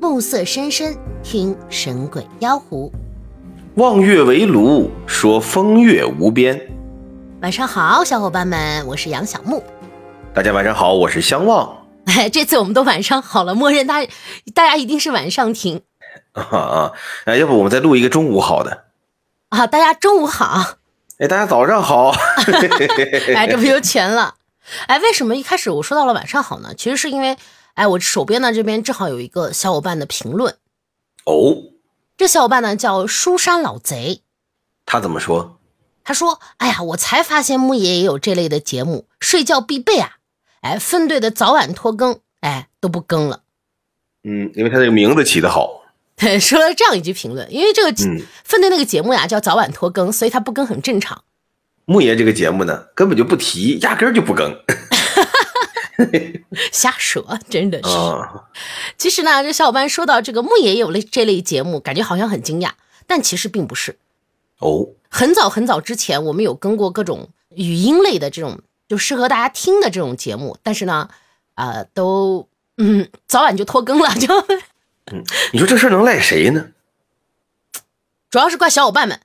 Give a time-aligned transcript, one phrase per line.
[0.00, 2.92] 暮色深深，听神鬼妖狐。
[3.76, 6.60] 望月为炉，说风月无边。
[7.40, 9.64] 晚上好，小伙伴们，我是杨小木。
[10.34, 11.86] 大家晚上好，我是相望。
[12.04, 14.04] 哎， 这次我们都晚上好了，默认大
[14.54, 15.82] 大家一定是晚上听。
[16.32, 16.92] 啊啊！
[17.24, 18.84] 哎，要不我们再录一个中午好的
[19.48, 19.66] 啊？
[19.66, 20.76] 大家中午好。
[21.18, 22.10] 哎，大家早上好。
[23.34, 24.34] 哎，这不就全了？
[24.86, 26.74] 哎，为什么一开始我说到了晚上好呢？
[26.76, 27.36] 其实是因为，
[27.76, 30.56] 哎，我手边呢这边正好有一个小伙伴的评论。
[31.24, 31.72] 哦。
[32.18, 34.22] 这小伙伴呢叫书山老贼。
[34.84, 35.58] 他怎么说？
[36.02, 40.18] 他说：“哎呀，我才发现木爷也有这类的节目，睡觉必备啊！
[40.60, 43.42] 哎，分队的早晚拖更，哎，都不更了。
[44.22, 45.82] 嗯，因为他这个名字起得好。
[46.14, 47.92] 对，说了这样一句评论，因为这个
[48.44, 51.24] 分队那个节目呀叫早晚拖更，所以他不更很正常。
[51.84, 54.56] 木爷这个节目呢，根本就不提，压根儿就不更。
[56.72, 57.88] 瞎说，真的是。
[58.98, 62.70] 其实呢，这小伙伴说到这个木爷有类这类节目，感觉好像很惊讶，
[63.06, 63.98] 但其实并不是。
[64.58, 71.08] 哦，很早很早之前，我们有跟过各种语音类的这种，就适合大家听的这种节目，但是呢，
[71.54, 74.34] 啊，都嗯，早晚就拖更了，就。
[75.12, 75.22] 嗯，
[75.52, 76.68] 你说这事能赖谁呢？
[78.30, 79.20] 主要是怪小伙伴们。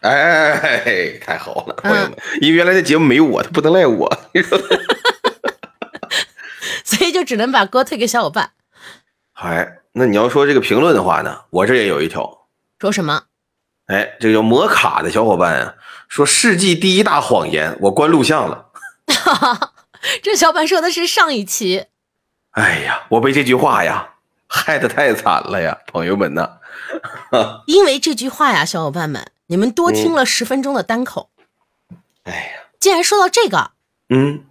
[0.00, 0.12] 哎，
[0.52, 4.08] 哎,哎太好了，朋友们，因为原来的节目没有我，他不能赖我。
[7.18, 8.52] 就只能把锅推给小伙伴。
[9.32, 12.46] 哎，那你要说这个评论的话呢，我这也有一条。
[12.78, 13.24] 说什么？
[13.86, 15.74] 哎，这个叫摩卡的小伙伴啊，
[16.06, 18.66] 说世纪第一大谎言，我关录像了。
[20.22, 21.86] 这小伙伴说的是上一期。
[22.52, 24.10] 哎呀，我被这句话呀
[24.46, 26.58] 害得太惨了呀，朋友们呐。
[27.66, 31.30] 因为这句话呀，小伙伴们，你们多听了十分钟的单口。
[32.22, 33.72] 哎呀，既然说到这个，
[34.10, 34.44] 嗯。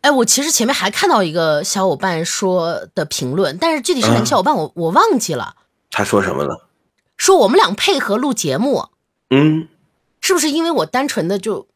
[0.00, 5.56] 哎，我其实前面还看到一个小伙伴说的评论，但是具体是哪个小伙伴，我我忘记了。
[5.90, 6.68] 他说什么了？
[7.16, 8.90] 说我们俩配合录节目，
[9.30, 9.68] 嗯，
[10.20, 11.66] 是不是因为我单纯的就，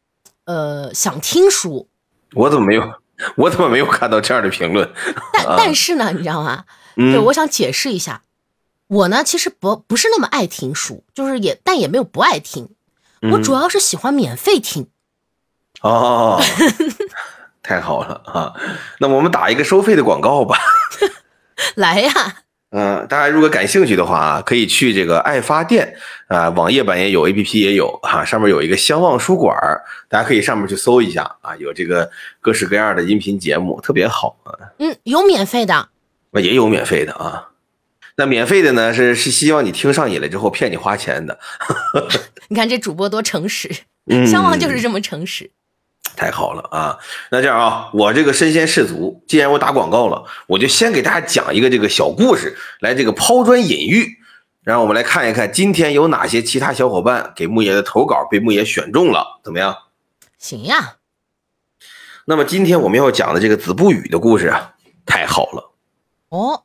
[0.45, 1.89] 呃，想听书？
[2.33, 2.93] 我怎么没有？
[3.35, 4.89] 我怎么没有看到这样的评论？
[5.33, 6.63] 但但是呢，你知道吗？
[6.95, 8.23] 对，我想解释一下，
[8.87, 12.69] 我呢其实不不是那么爱听书，就是也但也没有不爱听，
[13.33, 14.87] 我主要是喜欢免费听。
[15.81, 16.41] 哦。
[17.63, 18.53] 太好了啊！
[18.99, 20.57] 那我们打一个收费的广告吧。
[21.75, 22.11] 来呀！
[22.75, 25.95] 嗯，大家如果感兴趣的话啊，可以去这个爱发电
[26.27, 29.55] 啊，网页版也有，APP 也有哈，上面有一个相望书馆，
[30.09, 32.09] 大家可以上面去搜一下啊，有这个
[32.41, 34.51] 各式各样的音频节目，特别好啊。
[34.79, 35.89] 嗯，有免费的，
[36.31, 37.49] 那也有免费的啊。
[38.15, 41.39] 那免费的呢，是是希望你听上瘾了之后骗你花钱的。
[42.49, 43.71] 你看这主播多诚实，
[44.29, 45.49] 相望就是这么诚实。
[46.15, 46.97] 太好了啊！
[47.31, 54.19] 那这样啊，我这个身先士卒，既然我打广告了，我就先给大家讲一个这个小故事，来这个抛砖引玉。
[54.61, 59.75] 然后我们来看一看今天有哪些其他小伙伴给木爷的投稿被木爷选中了，怎么样？
[60.37, 60.95] 行呀。
[62.25, 64.75] 那么今天我们要讲的这个子不语的故事啊，
[65.05, 65.73] 太好了
[66.29, 66.63] 哦。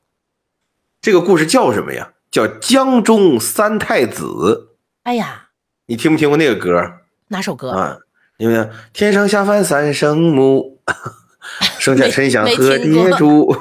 [1.01, 2.13] 这个故事叫什么呀？
[2.31, 4.77] 叫江中三太子。
[5.05, 5.49] 哎呀，
[5.87, 7.01] 你听没听过那个歌？
[7.29, 7.99] 哪首歌啊？
[8.39, 10.81] 因为天上下凡三圣母，
[11.79, 13.55] 生下沉香和爹猪，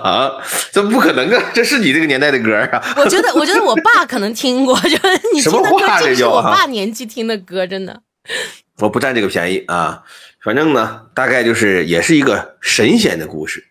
[0.70, 1.42] 这不可能啊！
[1.54, 2.82] 这是你这个年代的歌啊！
[2.96, 4.98] 我觉得，我觉得我爸可能听过，就是
[5.34, 8.02] 你听的歌，这是我爸年纪听的歌，真的。
[8.78, 10.02] 我不占这个便宜啊！
[10.42, 13.64] 反正呢，大概就是也是一个神仙的故事。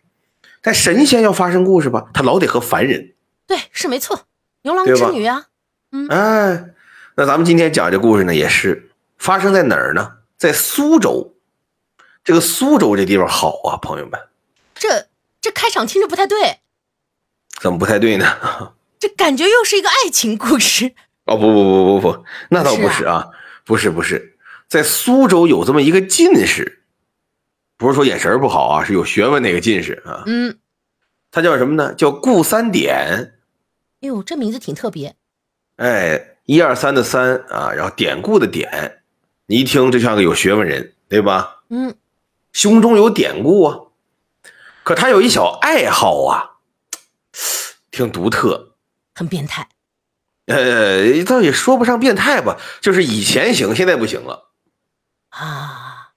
[0.63, 3.13] 但神仙要发生故事吧，他老得和凡人。
[3.46, 4.22] 对，是没错，
[4.63, 5.46] 牛郎织女啊。
[5.91, 6.66] 嗯，哎，
[7.16, 10.13] 那咱们今天讲这故事呢，也是发生在哪儿呢？
[10.41, 11.35] 在苏州，
[12.24, 14.19] 这个苏州这地方好啊，朋友们。
[14.74, 15.06] 这
[15.40, 16.62] 这开场听着不太对，
[17.62, 18.25] 怎么不太对呢？
[18.97, 20.96] 这感觉又是一个爱情故事。
[21.25, 23.30] 哦不不不不不，那倒不是啊，
[23.63, 24.35] 不是不是，
[24.68, 26.81] 在苏州有这么一个进士，
[27.78, 30.24] 不是说眼神不好啊，是有学问那个进士啊。
[30.25, 30.57] 嗯，
[31.30, 31.94] 他叫什么呢？
[31.94, 33.35] 叫顾三典。
[34.01, 35.16] 哎呦，这名字挺特别。
[35.75, 39.00] 哎，一二三的三啊，然后典故的典。
[39.51, 41.63] 你一听就像个有学问人，对吧？
[41.68, 41.94] 嗯，
[42.53, 43.80] 胸中有典故啊。
[44.83, 46.51] 可他有一小爱好啊，
[47.92, 48.75] 挺独特，
[49.13, 49.68] 很变态。
[50.45, 54.51] 呃，倒也说不上变态吧，就是以前行，现在不行了
[55.31, 56.13] 啊。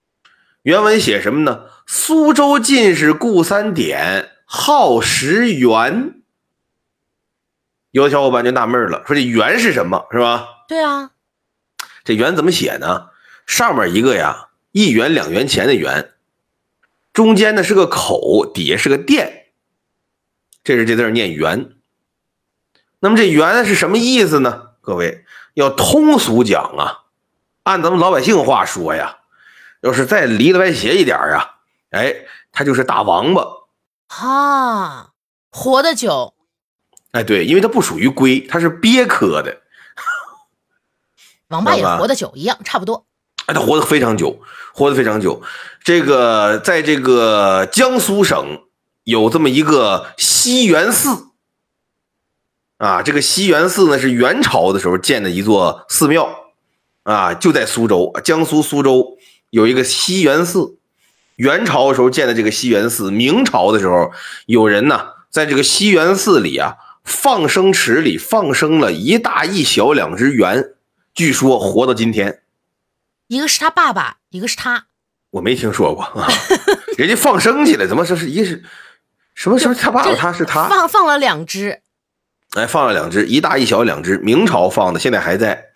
[0.63, 1.65] 原文写什么呢？
[1.89, 6.23] 苏州进士顾三典好识圆。
[7.91, 10.07] 有的小伙伴就纳闷了，说这圆是什么？
[10.13, 10.47] 是吧？
[10.69, 11.11] 对啊，
[12.05, 13.09] 这圆怎么写呢？
[13.47, 16.13] 上面一个呀，一元两元钱的元，
[17.13, 19.47] 中间呢是个口，底下是个店，
[20.63, 21.73] 这是这字念元。
[23.01, 24.71] 那么这元是什么意思呢？
[24.81, 25.25] 各位
[25.55, 27.05] 要通俗讲啊，
[27.63, 29.19] 按咱们老百姓话说呀，
[29.81, 32.15] 要是再离得歪斜一点啊，哎，
[32.53, 33.47] 它就是大王八。
[34.09, 35.13] 哈，
[35.51, 36.35] 活得久。
[37.13, 39.63] 哎，对，因为它不属于龟，它是鳖科的。
[41.49, 43.07] 王八也活得久，一样，差不多。
[43.47, 44.41] 哎，他活得非常久，
[44.73, 45.43] 活得非常久。
[45.83, 48.63] 这个在这个江苏省
[49.05, 51.27] 有这么一个西园寺
[52.79, 56.29] 啊，这个西园寺呢是元朝的时候建的一座寺庙
[57.03, 59.19] 啊，就在苏州，江苏苏州
[59.51, 60.79] 有一个西园寺。
[61.37, 64.13] 元朝的时候建的这个西园寺，明朝的时候
[64.47, 70.75] 有人呢在这个西园寺里啊放生池里放生了一大一小两只猿，
[71.13, 72.44] 据说活到今天。
[73.27, 74.87] 一个是他爸爸，一个是他，
[75.31, 76.29] 我没听说过啊。
[76.99, 78.63] 人家放生去了，怎么说是一是
[79.35, 81.81] 什么什么他爸爸他是他放放了两只，
[82.53, 85.71] 哎，放了两只，一大一小两只，明朝放的，现在还在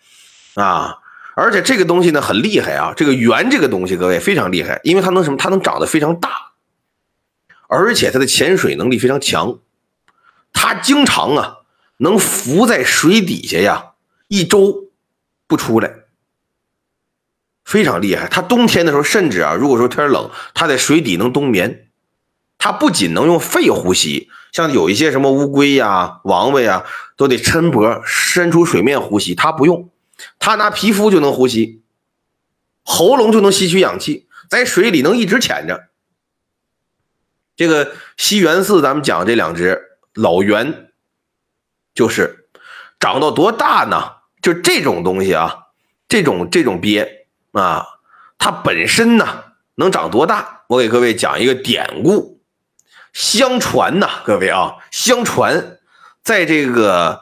[0.55, 0.97] 啊。
[1.35, 5.37] 而且这个东西呢很厉害啊，这个圆这个东西各位非常厉害，因为它能什么？
[5.37, 6.51] 它能长得非常大，
[7.67, 9.59] 而且它的潜水能力非常强，
[10.51, 11.57] 它经常啊
[11.97, 13.91] 能浮在水底下呀
[14.27, 14.89] 一周
[15.47, 15.98] 不出来。
[17.69, 21.85] 非常厉害，它冬天的时候，甚至啊，如果说天冷，它在水底能冬眠。
[22.57, 26.83] 它不仅能用肺呼吸，像有一些什么乌龟呀、王八呀，
[27.15, 29.87] 都得抻脖伸出水面呼吸，它不用，
[30.39, 31.83] 它拿皮肤就能呼吸，
[32.83, 35.89] 喉咙就能吸取氧气，在水里能一直潜着。
[37.55, 39.79] 这个西园寺，咱们讲这两只
[40.15, 40.89] 老猿，
[41.93, 42.49] 就是
[42.99, 44.13] 长到多大呢？
[44.41, 45.67] 就这种东西啊，
[46.07, 47.18] 这种这种鳖。
[47.51, 47.85] 啊，
[48.37, 49.43] 它本身呢
[49.75, 50.63] 能长多大？
[50.67, 52.41] 我给各位讲一个典故。
[53.11, 55.79] 相传呐，各位啊，相传
[56.21, 57.21] 在这个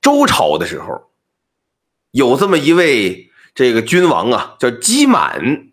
[0.00, 1.10] 周朝的时候，
[2.10, 5.68] 有这么一位这个君王啊，叫姬满。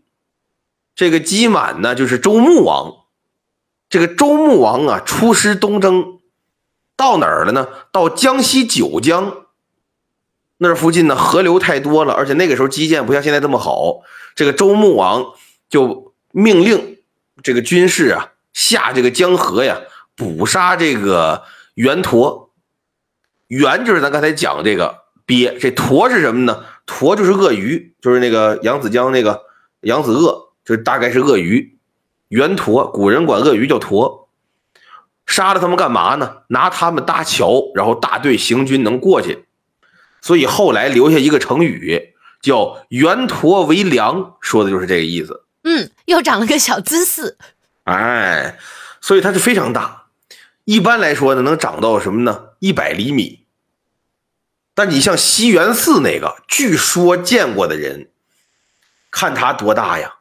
[0.93, 2.93] 这个姬满呢，就是周穆王。
[3.89, 6.19] 这个周穆王啊，出师东征，
[6.95, 7.67] 到哪儿了呢？
[7.91, 9.45] 到江西九江。
[10.61, 14.01] 那附近呢，河流太多了，而且那个时候基建不像现在这么好。
[14.35, 15.25] 这个周穆王
[15.69, 16.97] 就命令
[17.41, 19.79] 这个军士啊，下这个江河呀，
[20.17, 21.43] 捕杀这个
[21.75, 22.51] 猿驼。
[23.47, 26.65] 猿就是咱刚才讲这个鳖，这驼是什么呢？
[26.85, 29.43] 驼就是鳄鱼，就是那个扬子江那个
[29.81, 31.77] 扬子鳄，就大概是鳄鱼。
[32.27, 34.29] 猿驼，古人管鳄鱼叫驼。
[35.25, 36.43] 杀了他们干嘛呢？
[36.49, 39.45] 拿他们搭桥，然后大队行军能过去。
[40.21, 45.43] 所以后来留下一个成语叫“圆驼为梁”，说的就是这个意思。
[45.63, 47.37] 嗯，又长了个小姿势。
[47.83, 48.57] 哎，
[49.01, 50.05] 所以它是非常大。
[50.63, 52.49] 一般来说呢，能长到什么呢？
[52.59, 53.45] 一百厘米。
[54.73, 58.09] 但你像西园寺那个，据说见过的人，
[59.11, 60.15] 看它多大呀？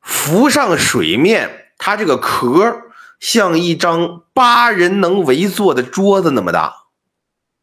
[0.00, 2.82] 浮上水面，它这个壳
[3.20, 6.84] 像一张八人能围坐的桌子那么大。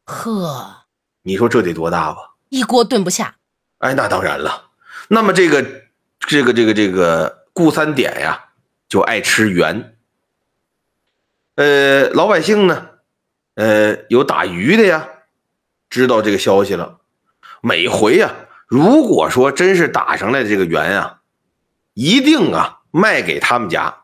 [0.05, 0.80] 呵。
[1.23, 2.31] 你说这得多大吧？
[2.49, 3.35] 一锅炖不下。
[3.79, 4.69] 哎，那当然了。
[5.07, 5.63] 那么这个，
[6.19, 8.45] 这个，这个，这个顾三点呀，
[8.87, 9.95] 就爱吃圆。
[11.55, 12.89] 呃，老百姓呢，
[13.55, 15.07] 呃，有打鱼的呀，
[15.89, 16.99] 知道这个消息了。
[17.61, 18.31] 每回呀，
[18.67, 21.21] 如果说真是打上来的这个圆啊，
[21.93, 24.03] 一定啊卖给他们家。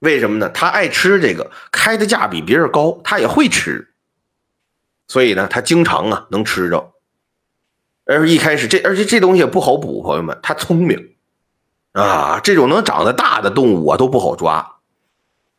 [0.00, 0.48] 为什么呢？
[0.50, 3.94] 他爱吃这个，开的价比别人高，他也会吃。
[5.08, 6.92] 所以呢，他经常啊能吃着，
[8.04, 11.14] 而一开始这而且这东西也不好捕，朋友们，他聪明
[11.92, 14.76] 啊，这种能长得大的动物啊都不好抓。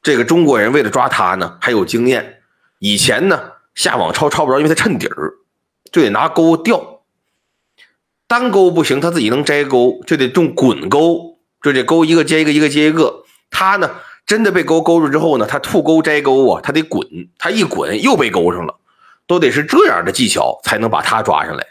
[0.03, 2.41] 这个中国人为了抓它呢，还有经验。
[2.79, 5.33] 以前呢下网抄抄不着，因为它衬底儿，
[5.91, 7.01] 就得拿钩钓。
[8.27, 13.23] 单钩不行，他自己能摘钩，就得用滚钩，就这钩一个接一个，一个接一个。
[13.49, 13.89] 他呢
[14.25, 18.75] 真的被钩钩住之后呢，他吐钩摘钩啊，他得滚，他一滚又被钩上了。
[19.27, 21.67] 都得是这样的技巧才能把他抓上来，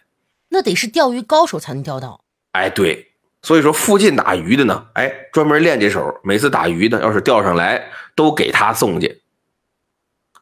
[0.50, 2.22] 那得是钓鱼高手才能钓到。
[2.52, 9.22] 哎，对，所以说附近打鱼的呢，哎，专门练这手，每次打鱼的要是钓上来，都给他送去，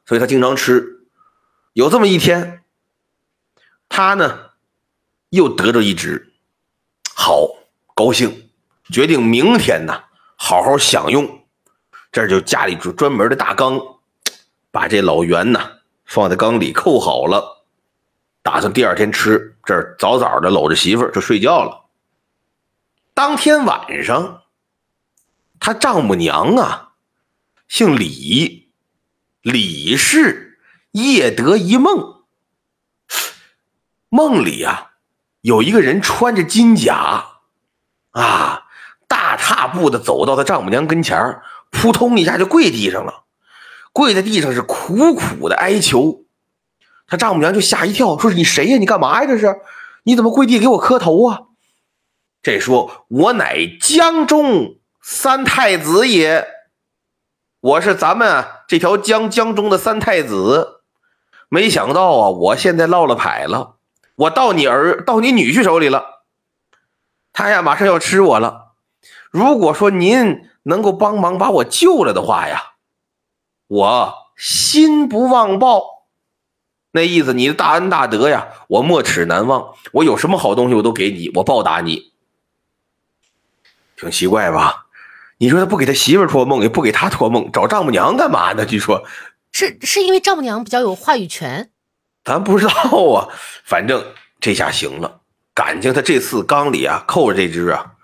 [0.04, 1.06] 所以他经常吃。
[1.72, 2.62] 有这么一天，
[3.88, 4.50] 他呢
[5.30, 6.32] 又得着一只，
[7.14, 7.48] 好
[7.94, 8.50] 高兴，
[8.92, 10.04] 决定明天呢
[10.36, 11.40] 好好享用。
[12.12, 13.80] 这就家里就专门的大缸，
[14.70, 15.60] 把这老袁呢。
[16.04, 17.64] 放在缸里扣好了，
[18.42, 19.56] 打算第二天吃。
[19.64, 21.86] 这儿早早的搂着媳妇儿就睡觉了。
[23.14, 24.42] 当天晚上，
[25.58, 26.92] 他丈母娘啊，
[27.68, 28.72] 姓李，
[29.40, 30.58] 李氏
[30.90, 32.24] 夜得一梦，
[34.08, 34.92] 梦里啊，
[35.40, 37.38] 有一个人穿着金甲，
[38.10, 38.66] 啊，
[39.08, 43.24] 大踏步的走到他丈母娘跟前扑通一下就跪地上了，
[43.94, 46.24] 跪在地上是苦苦的哀求。
[47.06, 48.76] 他丈母娘就吓一跳，说：“你谁呀？
[48.76, 49.26] 你干嘛呀？
[49.26, 49.56] 这是？
[50.02, 51.40] 你怎么跪地给我磕头啊？”
[52.42, 56.46] 这说：“我乃江中三太子也，
[57.60, 60.80] 我是咱们这条江江中的三太子。
[61.48, 63.76] 没想到啊，我现在落了牌了。”
[64.16, 66.22] 我到你儿到你女婿手里了，
[67.32, 68.74] 他呀马上要吃我了。
[69.32, 72.73] 如果说您能够帮忙把我救了的话呀，
[73.74, 76.04] 我心不忘报。
[76.92, 79.74] 那意思，你的大恩大德呀，我没齿难忘。
[79.90, 82.12] 我有什么好东西，我都给你，我报答你。
[83.96, 84.86] 挺奇怪吧？
[85.38, 88.64] 你说他不给他媳妇托梦，也不给他托梦，找丈母娘干嘛呢？
[88.64, 89.02] 据说，
[89.50, 91.72] 是是因为丈母娘比较有话语权。
[92.22, 92.72] 咱不知道
[93.12, 93.28] 啊，
[93.64, 94.04] 反正
[94.38, 95.20] 这下行了。
[95.52, 97.94] 感情他这次缸里啊扣着这只啊，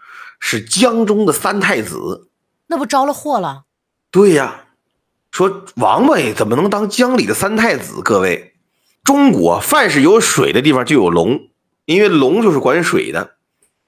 [0.41, 2.29] 是江中的三太子，
[2.67, 3.67] 那不着了祸了？
[4.11, 4.65] 对呀，
[5.31, 8.03] 说王八怎么能当江里的三太子？
[8.03, 8.55] 各位，
[9.05, 11.49] 中国凡是有水的地方就有龙，
[11.85, 13.37] 因为龙就是管水的。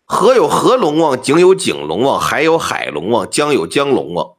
[0.04, 4.34] 河有河龙王，井有井龙王，海有海龙王，江有江龙王，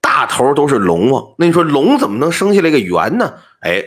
[0.00, 1.34] 大头都是龙王。
[1.38, 3.34] 那你说龙怎么能生下来个猿呢？
[3.60, 3.84] 哎。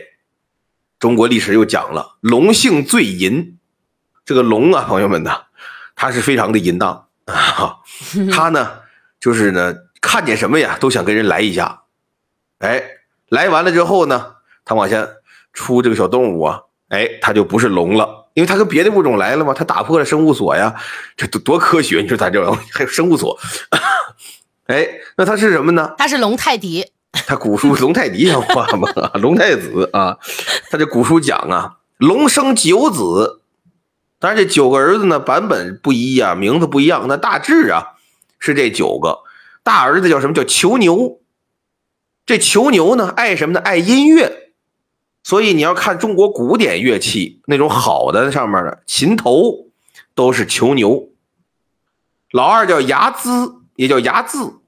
[0.98, 3.56] 中国历史又讲了，龙性最淫。
[4.24, 5.42] 这个龙啊，朋友们呐，
[5.94, 7.76] 他是非常的淫荡啊。
[8.32, 8.80] 他呢，
[9.20, 11.82] 就是呢，看见什么呀，都想跟人来一下。
[12.58, 12.82] 哎，
[13.28, 14.34] 来完了之后呢，
[14.64, 15.06] 他往下
[15.52, 20.74] 出这个小动物啊，哎，他就不是龙了，因为他跟别的物种来了嘛，他打破了生物锁呀，
[21.16, 22.00] 这多多科学！
[22.00, 23.38] 你说咱这玩意还有生物锁？
[24.66, 24.86] 哎，
[25.16, 25.94] 那他是什么呢？
[25.96, 26.90] 他是龙泰迪。
[27.26, 28.88] 他古书龙泰迪像话吗？
[29.14, 30.18] 龙太子啊，
[30.70, 33.40] 他这古书讲啊，龙生九子，
[34.18, 37.94] 但是这九个儿子呢版本不一呀，名字不一样，那大致啊
[38.38, 39.20] 是这九个。
[39.62, 41.18] 大儿子叫什么叫囚牛？
[42.28, 43.60] 这囚牛呢爱什么呢？
[43.60, 44.50] 爱音乐，
[45.22, 49.70] 所以你要看中国古典乐器那种好的上面的琴头
[50.14, 51.08] 都是囚牛。
[52.30, 54.58] 老二叫睚眦，也叫睚眦，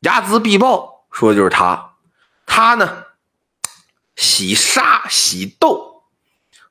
[0.00, 1.06] 睚眦必报。
[1.10, 1.94] 说的就是他，
[2.46, 3.06] 他呢
[4.14, 6.04] 喜杀喜斗，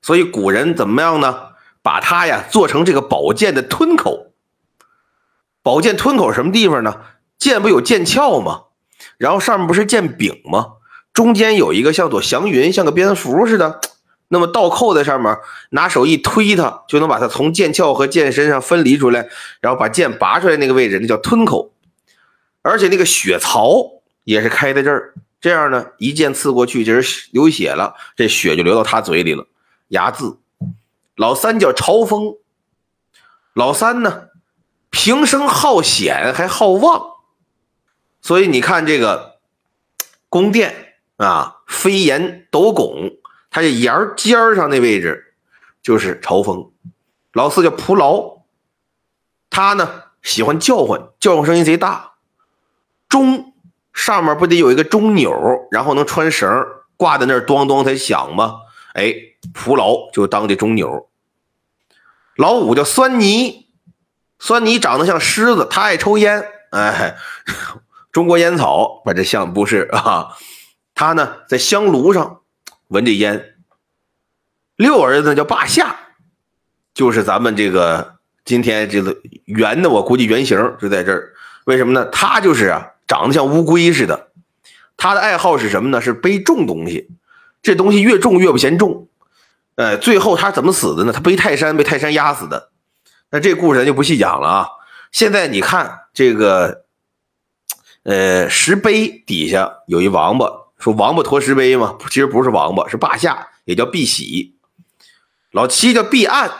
[0.01, 1.49] 所以古人怎么样呢？
[1.81, 4.31] 把他呀做成这个宝剑的吞口。
[5.61, 7.01] 宝剑吞口什么地方呢？
[7.37, 8.67] 剑不有剑鞘吗？
[9.21, 10.73] 然后上面不是剑柄吗？
[11.13, 13.79] 中间有一个像朵祥云，像个蝙蝠似的。
[14.29, 15.37] 那么倒扣在上面，
[15.69, 19.27] 拿手一推它，就能把它从剑鞘和剑身上分离出来，
[19.59, 21.71] 然后把剑拔出来那个位置，那叫吞口。
[22.63, 24.01] 而且那个血槽。
[24.23, 29.47] 也是开在这儿，这样呢，一剑刺过去，这人流血了，这血就流到他嘴里了。
[29.87, 30.37] 牙字，
[31.15, 32.35] 老三叫朝风，
[33.55, 34.25] 老三呢，
[34.91, 37.10] 平生好险还好望，
[38.21, 39.39] 所以你看这个
[40.29, 43.17] 宫殿啊，飞檐斗拱，
[43.49, 45.33] 它这檐尖上那位置
[45.81, 46.71] 就是朝风。
[47.33, 48.43] 老四叫蒲牢，
[49.49, 52.13] 他呢喜欢叫唤，叫唤声音贼大。
[53.09, 53.47] 钟。
[53.93, 58.61] 上面不得有一个钟钮，然后能穿绳挂在那儿，咣咣才响吗？
[58.93, 59.13] 哎，
[59.53, 61.09] 蒲牢就当这钟钮。
[62.37, 63.67] 老五叫酸泥，
[64.39, 66.41] 酸泥长得像狮子，他爱抽烟。
[66.69, 67.17] 哎，
[68.11, 70.29] 中国烟草，把这像不是啊？
[70.93, 72.41] 他呢在香炉上
[72.87, 73.55] 闻这烟。
[74.75, 75.95] 六儿子叫霸下，
[76.93, 79.15] 就是咱们这个今天这个
[79.45, 81.33] 圆的，我估计原型就在这儿。
[81.65, 82.05] 为什么呢？
[82.05, 82.87] 他就是啊。
[83.07, 84.29] 长得像乌龟似的，
[84.95, 85.99] 他的爱好是什么呢？
[85.99, 87.09] 是背重东西，
[87.61, 89.09] 这东西越重越不嫌重。
[89.75, 91.11] 呃，最后他怎么死的呢？
[91.11, 92.69] 他背泰山，被泰山压死的。
[93.29, 94.67] 那这故事咱就不细讲了啊。
[95.11, 96.85] 现在你看这个，
[98.03, 104.57] 呃，石碑底下有一王八，说王八驮石碑嘛，其实不是王八，是霸下，也叫碧玺。
[105.51, 106.51] 老七叫碧岸，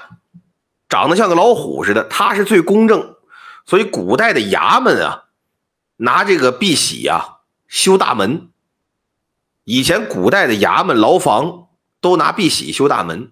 [0.88, 3.16] 长得像个老虎似的，他是最公正，
[3.66, 5.26] 所以古代的衙门啊。
[5.98, 8.50] 拿这个碧玺呀修大门。
[9.66, 11.68] 以前古代的衙门牢房
[12.00, 13.32] 都拿碧玺修大门。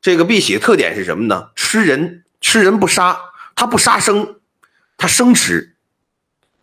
[0.00, 1.50] 这个碧玺特点是什么呢？
[1.54, 3.16] 吃人，吃人不杀，
[3.54, 4.40] 他不杀生，
[4.96, 5.73] 他生吃，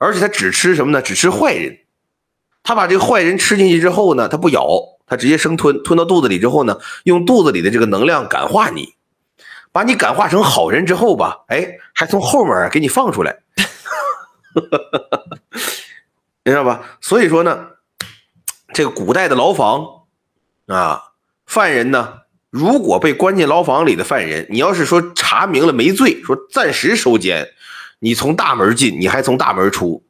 [0.01, 0.99] 而且他只吃什么呢？
[0.99, 1.77] 只吃坏人。
[2.63, 4.67] 他把这个坏人吃进去之后呢，他不咬，
[5.05, 8.95] 他直接生吞，吞到肚子里之后呢，用肚子里的这个能量感化你，
[9.71, 13.41] 把你感化成好人之后吧，哎，还从后面给你放出来。
[16.43, 16.97] 你知道吧？
[16.99, 17.67] 所以说呢，
[18.73, 19.85] 这个古代的牢房
[20.65, 21.11] 啊，
[21.45, 27.47] 犯人呢如果被关进牢房里的犯人，你要是说查明了没罪，说暂时收监，
[28.03, 30.03] 你从大门进，你还从大门出。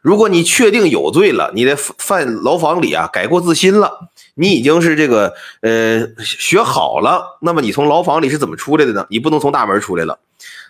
[0.00, 9.04] 如果你确定有罪了，你在犯牢房里啊改过自新了，你已经是这个呃学好了，那么你从牢房里是怎么出来的呢？
[9.10, 10.20] 你不能从大门出来了，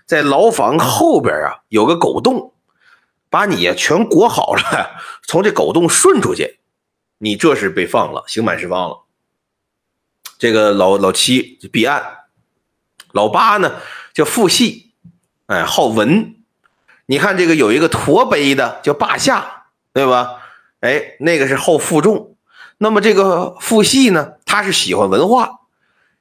[0.06, 2.54] 在牢房后边啊有个狗洞，
[3.28, 6.60] 把你呀全裹好了，从这狗洞顺出去，
[7.18, 9.00] 你这是被放了，刑满释放了。
[10.38, 12.02] 这个老老七就避案，
[13.12, 13.74] 老八呢
[14.14, 14.92] 叫傅系，
[15.46, 16.36] 哎好文。
[17.06, 20.36] 你看这个有一个驼背的叫霸下，对吧？
[20.80, 22.36] 哎，那个是好负重。
[22.78, 25.60] 那么这个傅系呢，他是喜欢文化。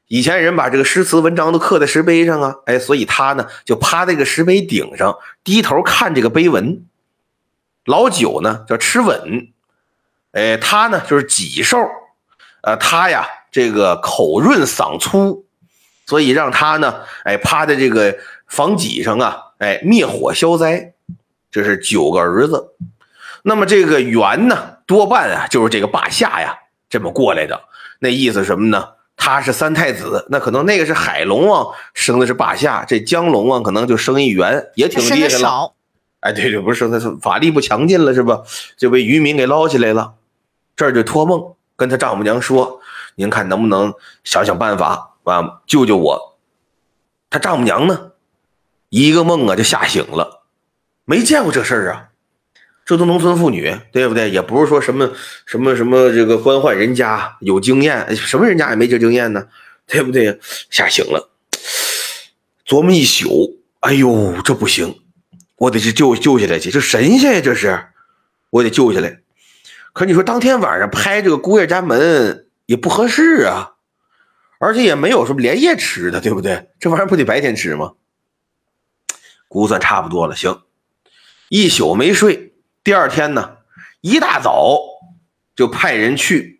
[0.07, 6.85] 以前人把这个诗词文章都刻在石碑上啊，哎，所以他呢就趴在这个石碑顶上，低头看这个碑文。
[7.85, 9.47] 老九呢叫吃稳，
[10.33, 11.77] 哎，他呢就是脊兽，
[12.61, 15.45] 呃，他呀这个口润嗓粗，
[16.05, 19.37] 所以让他呢哎趴在这个房脊上啊。
[19.63, 20.93] 哎，灭火消灾，
[21.49, 22.73] 这是九个儿子。
[23.43, 26.53] 那么这个元呢，多半啊就是这个霸下呀
[26.89, 27.61] 这么过来的。
[27.99, 28.89] 那意思什么呢？
[29.15, 35.73] 他是三太子，那可能那个是海龙王生的是霸下，这江龙王可能就生一元，也挺厉害了。
[36.19, 38.41] 哎，对对，不是生的是法力不强劲了是吧？
[38.75, 40.15] 就被渔民给捞起来了。
[40.75, 42.81] 这儿就托梦跟他丈母娘说
[43.15, 43.93] ：“您看能不能
[44.25, 46.37] 想想办法啊，救救我？”
[47.29, 48.12] 他丈母娘呢？
[48.93, 50.43] 一个梦啊，就吓醒了，
[51.03, 52.09] 没见过这事儿啊，
[52.85, 54.29] 这都农村妇女，对不对？
[54.29, 55.11] 也不是说什么
[55.47, 59.47] 什么什么这个官宦人家有经验，什么人家也没这经验呢，
[59.87, 60.39] 对不对？
[60.69, 61.31] 吓醒了，
[62.67, 64.95] 琢磨一宿，哎呦，这不行，
[65.55, 67.85] 我得去救救下来去，这神仙呀，这是，
[68.51, 69.21] 我得救下来。
[69.91, 73.71] 可你说当天晚上拍这个姑爷家门也不合适啊，
[74.59, 76.67] 而且也没有什么连夜吃的，对不对？
[76.79, 77.93] 这玩意儿不得白天吃吗？
[79.53, 80.63] 估算差不多了，行，
[81.47, 82.55] 一宿没睡。
[82.83, 83.57] 第二天呢，
[84.01, 84.79] 一大早
[85.55, 86.59] 就派人去，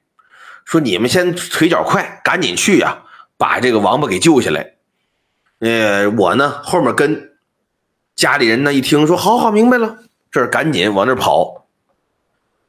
[0.64, 4.76] 说你们先腿脚快，赶紧去呀，把这个王八给救下来。
[5.58, 7.32] 呃，我呢后面跟。
[8.16, 9.98] 家里人呢一听说，好好明白了，
[10.30, 11.66] 这赶紧往那跑。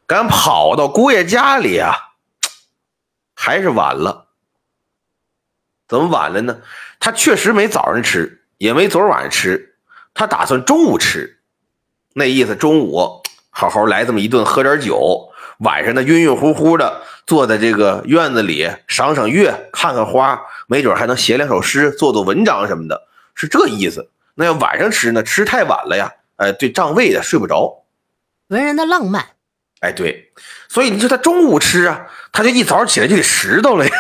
[0.07, 1.93] 赶跑到姑爷家里啊，
[3.35, 4.29] 还是晚了。
[5.87, 6.63] 怎么晚了呢？
[6.99, 9.74] 他确实没早上吃，也没昨晚上吃。
[10.15, 11.41] 他打算中午吃，
[12.15, 24.11] 那意思中午 好好来这么一顿，喝点酒，晚上呢晕晕乎乎的坐在这个院子里赏赏月，看看花，没准还能写两首诗，做做文章什么的，是这意思。
[24.37, 27.85] 那要晚上吃呢，吃太晚了呀，哎，对胀胃的，睡不着。
[28.49, 29.25] 文人的浪漫，
[29.81, 30.33] 哎，对，
[30.69, 33.93] 所以你说他中午吃啊，他就一早起来就得拾掇了呀。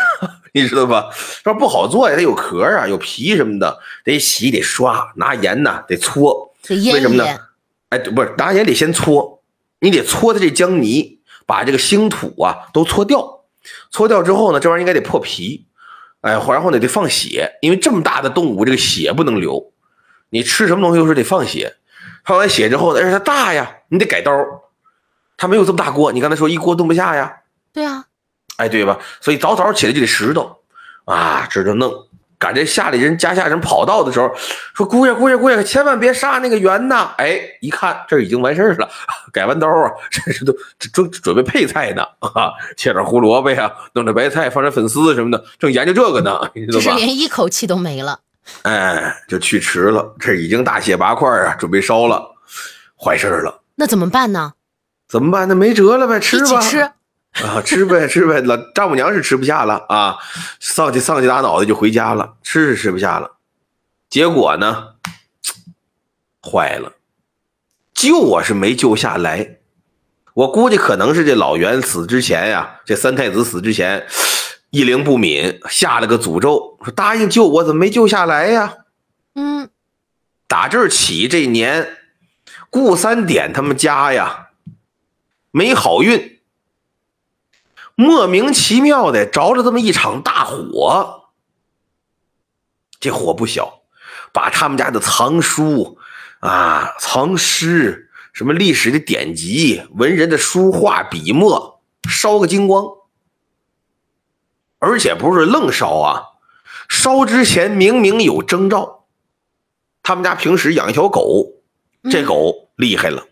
[0.57, 1.11] 你知道吧？
[1.43, 6.55] 说不好做呀，它有壳啊，有皮什么的，得洗得刷，拿盐呢得搓。
[6.71, 7.27] 为什么呢？
[7.88, 9.43] 哎，不是拿盐得先搓，
[9.81, 13.40] 你得搓它这浆泥，把这个腥土啊都搓掉。
[13.90, 15.67] 搓掉之后呢，这玩意儿应该得破皮。
[16.21, 19.73] 哎，然后呢得放血，因为这么大的动物，这个血不能流。
[20.31, 21.75] 你吃什么东西都是得放血。
[22.25, 24.33] 放完血之后呢，而且它大呀，你得改刀。
[25.37, 27.40] 它没有这么大锅，你刚才说一锅炖不下呀？
[27.73, 28.05] 对啊。
[28.57, 28.99] 哎，对吧？
[29.21, 30.57] 所以早早起来就得拾掇，
[31.05, 31.93] 啊，这就弄。
[32.37, 34.31] 赶这下里人家下人跑到的时候，
[34.75, 37.14] 说姑爷姑爷姑爷，千万别杀那个猿呐！
[37.17, 38.87] 哎，一看这已经完事儿了，
[39.33, 40.53] 改完刀啊，这是都
[40.93, 46.99] 正准备配菜呢，啊，切点胡萝卜呀，弄点白菜，放点粉丝什么的，正研究这个呢，你知道吧？
[46.99, 48.19] 是连一口气都没了。
[48.62, 52.31] 哎，就去迟了，这已经大卸八块啊，准备烧了，
[53.03, 53.62] 坏事了。
[53.77, 54.53] 那怎么办呢？
[55.09, 55.49] 怎么办？
[55.49, 56.61] 那没辙了呗，吃吧。
[56.61, 56.90] 吃。
[57.42, 60.16] 啊，吃呗吃呗，老丈母娘是吃不下了啊，
[60.61, 63.33] 丧气丧气打脑袋就回家了，吃是吃不下了，
[64.09, 64.94] 结果呢，
[66.40, 66.92] 坏了，
[67.92, 69.57] 救我是没救下来，
[70.35, 74.07] 我估计可能是这老袁死之前呀，这三太子死之前，
[74.70, 78.77] 一灵不敏，下了个诅咒，说答应救我，怎么没救下来呀？
[79.35, 79.68] 嗯，
[80.47, 81.97] 打这儿起这年，
[82.70, 84.51] 顾三点他们家呀，
[85.51, 86.34] 没好运。
[87.96, 91.30] 莫名其妙的着了这么一场大火，
[92.98, 93.83] 这火不小，
[94.33, 95.98] 把他们家的藏书
[96.40, 102.85] 啊、藏诗、什么历史的典籍、文人的书画笔墨烧个精光，
[104.80, 106.22] 而且不是愣烧啊，
[106.88, 109.07] 烧之前明明有征兆。
[110.02, 111.62] 他们家平时养一条狗，
[112.11, 113.28] 这狗厉害了，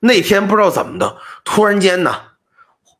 [0.00, 2.27] 那天不知道怎么的，突然间呢。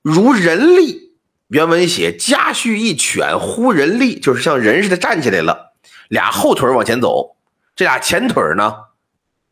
[0.02, 1.12] 如人力，
[1.48, 5.72] 原文写家畜一犬忽人力，就是像人似的站起来了，
[6.08, 7.37] 俩后腿往前走，
[7.74, 8.74] 这俩前腿呢，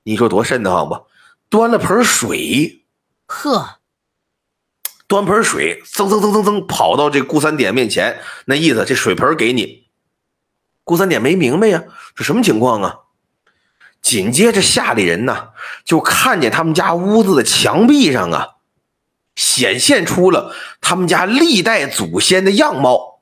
[0.05, 1.03] 你说多瘆得慌吧？
[1.49, 2.85] 端了盆水，
[3.27, 3.79] 呵，
[5.07, 9.87] 端盆水，噌噌噌噌噌跑到这顾三点面前，那意思这水盆给你。
[10.85, 13.01] 顾三点没明白呀，这什么情况啊？
[14.03, 15.49] 紧接着下里人呢，
[15.85, 18.56] 就看见他们家屋子的墙壁上啊，
[19.37, 23.21] 显现出了他们家历代祖先的样貌。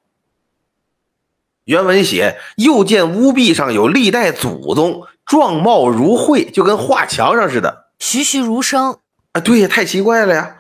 [1.65, 8.99] 原文写，又见屋壁上有历代祖宗，状貌如绘，就跟画墙上似的，栩栩如生
[9.33, 9.41] 啊！
[9.41, 10.57] 对呀，太奇怪了呀！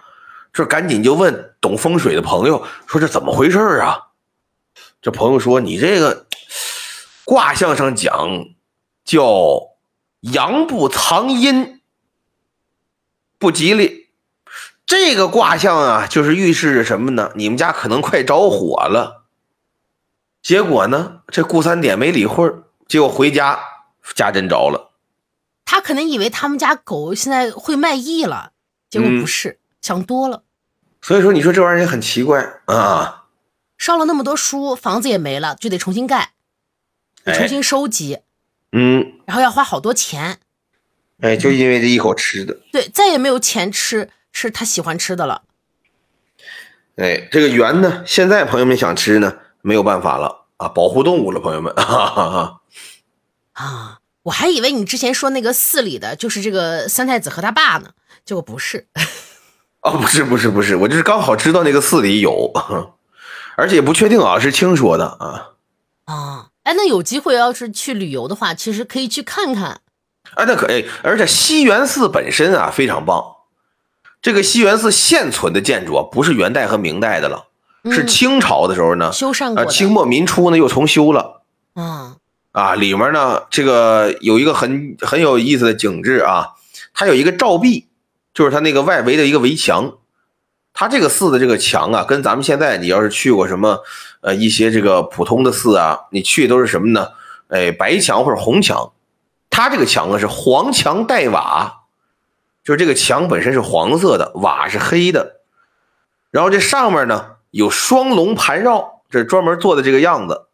[0.53, 3.99] 这赶紧就问懂风水的朋友说：“这怎么回事啊？”
[5.01, 6.27] 这朋友说：“你这个
[7.25, 8.45] 卦象上讲
[9.05, 9.71] 叫。”
[10.33, 11.83] 阳不藏阴，
[13.39, 14.04] 不吉利。
[14.87, 17.33] 这个卦象啊，就是预示着什么呢？
[17.35, 19.25] 你们家可能快着火了。
[20.43, 22.53] 结果呢，这顾三点没理会
[22.87, 23.59] 结果回家
[24.15, 24.93] 家真着了。
[25.65, 28.53] 他可能以为他们家狗现在会卖艺了，
[28.91, 30.43] 结果不是，想多了。
[31.01, 33.25] 所以说，你说这玩意儿也很奇怪啊。
[33.79, 36.33] 烧了那么多书，房子也没了，就得重新盖，
[37.25, 38.21] 重新收集。
[38.73, 40.39] 嗯，然后要花好多钱，
[41.21, 45.43] 哎，就因为这一口吃的，对，再也没有钱吃吃他喜欢吃的了。
[46.97, 51.73] 哎，这个圆呢，现在朋友们想吃呢，没有办法了啊，保护动物了，朋友们。
[51.75, 52.61] 哈哈哈
[53.55, 57.91] 啊，我还以为你之前说那个寺里的就是这个三太子和他爸呢，
[58.25, 58.87] 结果不是。
[59.81, 62.53] 哦，不是，不是，不是，我就是刚好知道那个寺里有，
[63.57, 65.55] 而且不确定啊，是听说的啊。
[66.07, 66.49] 啊。
[66.65, 69.81] 哎，那有机会要是去旅游的话，其实可以去看看。
[70.35, 70.89] 哎，那可以。
[71.03, 73.34] 而且西园寺本身啊非常棒。
[74.25, 77.45] 这个西园寺现存的建筑啊，不是元代和明代的了，
[77.93, 79.67] 是清朝的时候呢修缮过。
[79.67, 81.43] 清末民初呢又重修了。
[81.75, 82.17] 嗯。
[82.53, 86.53] 啊，里面呢这个有一个很很有意思的景致啊，
[86.95, 87.89] 它有一个照壁，
[88.33, 89.93] 就是它那个外围的一个围墙。
[90.73, 93.81] 它这个寺的这个墙啊，跟咱们现在你要是去过什么。
[94.23, 97.09] 呃，一些这个普通的寺啊，你去都是什么呢？
[97.49, 98.93] 哎，白墙或者红墙，
[99.51, 101.84] 它这个墙啊是黄墙黛瓦，
[102.65, 105.43] 就是这个墙本身是黄色的，瓦是黑的。
[106.31, 110.47] 然后这上面呢有双龙盘绕，这专门做的这个样子。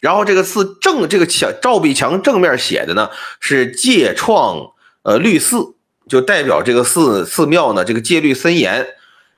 [0.00, 5.74] 然后这个寺正这个墙照壁墙正面写的呢是戒创呃律寺，
[6.06, 8.86] 就代表这个寺寺庙呢这个戒律森严。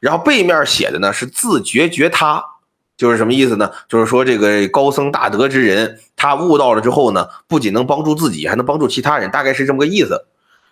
[0.00, 2.44] 然后背面写的呢是自觉觉他。
[2.96, 3.72] 就是什么意思呢？
[3.88, 10.26] 就是说这个高僧大德之人，他悟到了之后呢，不仅能帮助自己，还能帮助其他人，大概是这么个意思。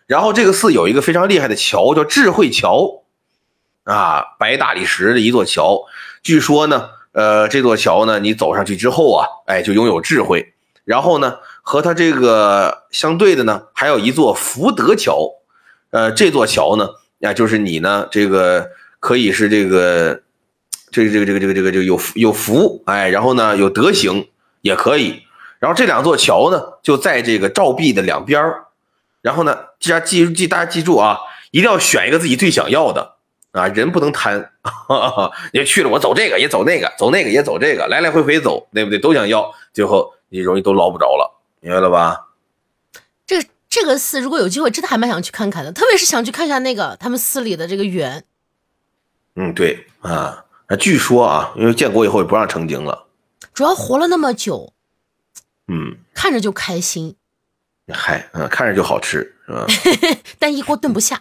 [0.08, 3.04] 然后这个寺有一个非常厉害的桥，叫智慧桥，
[3.84, 5.82] 啊，白大理石的一座桥。
[6.22, 10.54] 据说呢，呃，这座桥呢，你走上去之后啊，哎，就拥有智慧。
[10.84, 15.34] 然后呢，和它这个相对的呢，还有一座福德桥，
[15.90, 16.88] 呃，这座桥呢，
[17.20, 20.22] 啊，就是你呢，这个可以是这个。
[20.90, 24.26] 这个这个这个这个这个就有有福哎，然后呢有德行
[24.62, 25.22] 也可以，
[25.58, 28.67] 然后这两座桥呢就在这个照壁的两边儿
[29.20, 31.18] 然后呢，大家记记大家记住啊，
[31.50, 33.16] 一定要选一个自己最想要的
[33.52, 34.52] 啊，人不能贪，
[35.52, 38.98] 你去了我走这个也走那个，走那个也走这个，来来回回走，对不对？
[38.98, 42.28] 都想要，最后你容易都捞不着了，明白了吧？
[43.26, 48.24] 这这个寺如果有机会，真的还蛮想去看看的，特别是想去看一下那个他们寺里的这个园。
[49.36, 50.44] 嗯，对啊。
[50.68, 53.06] 啊，据说啊，因为建国以后也不让成精了，
[53.54, 54.74] 主要活了那么久，
[55.66, 57.16] 嗯，看着就开心，
[57.92, 59.66] 嗨，嗯，看着就好吃，是吧？
[60.38, 61.20] 但一锅炖不下，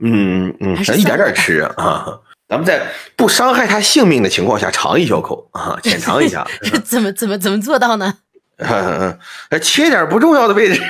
[0.00, 6.46] 嗯嗯，咱一点点吃啊，咱们在不伤害他性命的情况下尝一小口啊，浅尝一下，
[6.84, 8.18] 怎么怎么怎么做到呢？
[8.58, 9.18] 嗯
[9.50, 10.82] 嗯切点不重要的位置，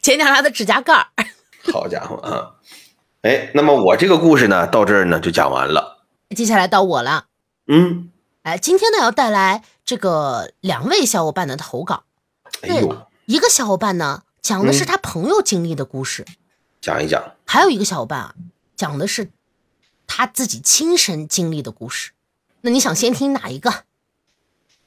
[0.00, 1.06] 剪点他的指甲盖
[1.72, 2.50] 好家伙啊！
[3.22, 5.98] 哎，那么我这个故事呢，到这儿呢就讲完了。
[6.34, 7.24] 接下来到我了，
[7.66, 8.10] 嗯，
[8.42, 12.04] 哎，今天呢要带来这个两位小伙伴的投稿，
[12.62, 16.24] 哎呦，一个小伙伴呢讲的是他朋友经历的故事，
[16.80, 18.34] 讲一讲，还有一个小伙伴啊
[18.76, 19.30] 讲的是
[20.06, 22.12] 他自己亲身经历的故事，
[22.62, 23.84] 那你想先听哪一个？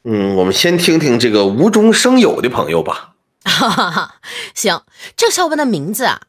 [0.04, 3.16] 嗯，我们先听听这个无中生有的朋友吧。
[3.44, 4.16] 哈哈哈，
[4.54, 4.84] 行，
[5.16, 6.22] 这个小伙伴的名字啊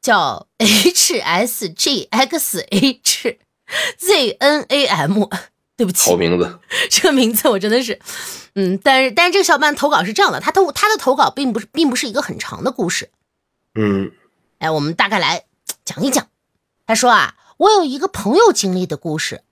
[0.00, 3.38] 叫 H S G X H。
[3.98, 5.24] Z N A M，
[5.78, 6.58] 对不起，好名字。
[6.90, 8.00] 这个名字我真的是，
[8.54, 13.12] 嗯，但是但是这个小伙伴投稿是这样的，他投他的投稿并不是并不是一个很长的故事，
[13.76, 14.10] 嗯，
[14.58, 15.44] 哎，我们大概来
[15.86, 16.26] 讲一讲。
[16.84, 19.44] 他说啊，我有一个朋友经历的故事，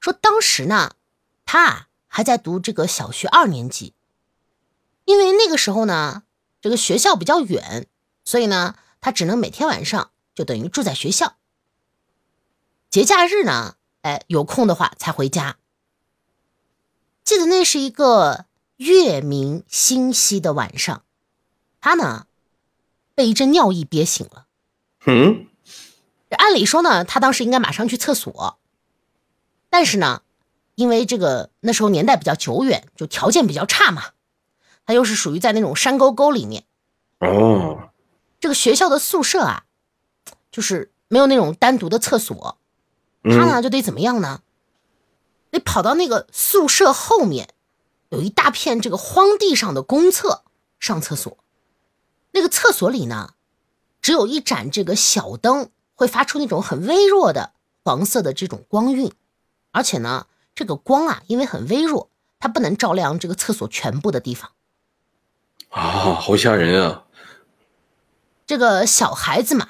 [0.00, 0.92] 说当时呢，
[1.44, 3.92] 他啊还在读这个小学二年级，
[5.04, 6.22] 因为那个时候呢，
[6.62, 7.86] 这个学校比较远，
[8.24, 11.36] 所以呢，他只能每天晚上就等于住在学校。
[12.88, 15.56] 节假日呢，哎，有空的话才回家。
[17.24, 21.02] 记得那是一个月明星稀的晚上，
[21.80, 22.26] 他呢
[23.14, 24.46] 被一阵尿意憋醒了。
[25.06, 25.46] 嗯，
[26.30, 28.58] 按理说呢，他当时应该马上去厕所，
[29.70, 30.22] 但是呢，
[30.74, 34.10] 因为这个那时候年代比较久远，就条件比较差嘛，
[34.84, 36.64] 他又是属于在那种山沟沟里面。
[37.20, 37.90] 哦，
[38.40, 39.64] 这个学校的宿舍啊，
[40.50, 42.58] 就是没有那种单独的厕所，
[43.22, 44.42] 他呢就得怎么样呢？
[45.50, 47.50] 得跑到那个宿舍后面，
[48.08, 50.44] 有一大片这个荒地上的公厕
[50.80, 51.36] 上厕所。
[52.32, 53.34] 那个厕所里呢，
[54.00, 57.52] 只有一盏这个小灯，会发出那种很微弱的
[57.84, 59.12] 黄色的这种光晕，
[59.72, 62.08] 而且呢，这个光啊，因为很微弱，
[62.38, 64.52] 它不能照亮这个厕所全部的地方。
[65.68, 67.04] 啊，好吓人啊！
[68.46, 69.68] 这个小孩子嘛，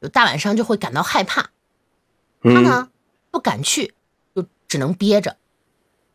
[0.00, 1.50] 就大晚上就会感到害怕，
[2.42, 2.88] 他呢
[3.30, 3.94] 不敢去。
[4.34, 5.36] 就只能憋着，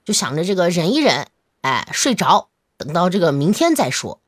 [0.05, 1.27] 就想着这个忍一忍，
[1.61, 4.21] 哎，睡着，等到这个明天再说。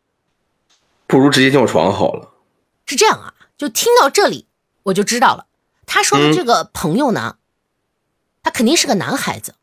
[1.08, 2.34] 不如直接尿床好了。
[2.86, 4.48] 是这样啊，就听到这里
[4.84, 5.48] 我就知道了，
[5.86, 7.38] 他说的这个朋友呢，
[8.44, 9.56] 他肯定是个男孩子。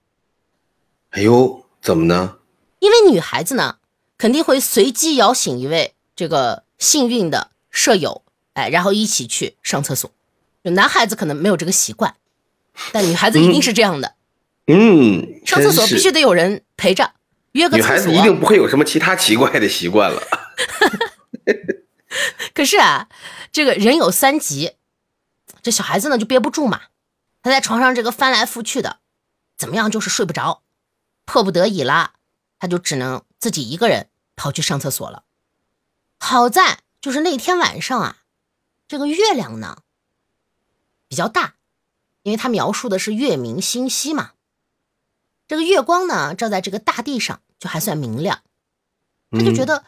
[1.11, 2.39] 哎呦，怎么呢？
[2.79, 3.79] 因为女孩子呢，
[4.17, 8.23] 肯定会随机摇醒一位这个幸运的舍友，
[8.55, 10.11] 哎，然后一起去上厕所。
[10.65, 12.17] 就男孩子可能没有这个习惯，
[12.93, 14.17] 但女孩子一定是这样的。
[14.67, 17.13] 嗯， 上厕所必须得有人陪着，
[17.53, 20.23] 约个女孩子一定不会有什么其他奇怪的习惯了。
[22.55, 23.09] 可是啊，
[23.51, 24.73] 这个人有三急，
[25.63, 26.83] 这小孩子呢就憋不住嘛，
[27.43, 28.99] 他在床上这个翻来覆去的，
[29.57, 30.63] 怎么样就是睡不着，
[31.25, 32.13] 迫不得已啦，
[32.59, 35.25] 他就只能自己一个人跑去上厕所了。
[36.19, 38.19] 好在就是那天晚上啊，
[38.87, 39.79] 这个月亮呢
[41.09, 41.55] 比较大，
[42.23, 44.33] 因为他描述的是月明星稀嘛。
[45.49, 48.43] 这个月光呢，照在这个大地上就还算明亮，
[49.31, 49.85] 他就觉得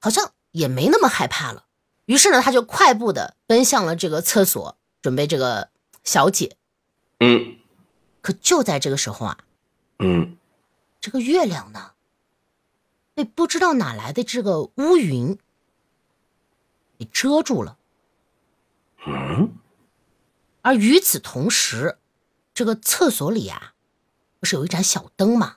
[0.00, 1.66] 好像也没那么害怕了。
[2.06, 5.68] 于是呢，他就快步的奔向了这个厕所，准备这个
[6.02, 6.56] 小姐。
[7.20, 7.58] 嗯，
[8.22, 9.38] 可就在这个时候啊，
[9.98, 10.36] 嗯，
[11.00, 11.92] 这个月亮呢，
[13.14, 15.38] 被不知道哪来的这个乌云
[16.98, 17.76] 给遮住了。
[19.06, 19.52] 嗯，
[20.68, 21.96] 而与此同时，
[22.52, 23.72] 这个厕所里啊。
[24.38, 25.56] 不是有一盏小灯吗？